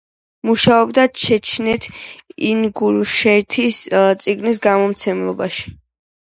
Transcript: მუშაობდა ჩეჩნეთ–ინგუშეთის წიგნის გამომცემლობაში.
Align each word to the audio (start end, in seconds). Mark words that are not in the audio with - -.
მუშაობდა 0.49 1.03
ჩეჩნეთ–ინგუშეთის 1.23 3.81
წიგნის 4.27 4.65
გამომცემლობაში. 4.69 5.71